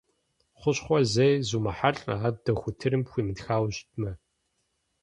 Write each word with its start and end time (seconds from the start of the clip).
Хущхъуэ 0.59 0.99
зэи 1.13 1.35
зумыхьэлӀэ, 1.47 2.15
ар 2.27 2.35
дохутырым 2.45 3.01
пхуимытхауэ 3.05 3.69
щытмэ. 3.75 4.11